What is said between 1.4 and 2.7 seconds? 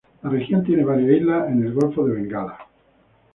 en el golfo de Bengala.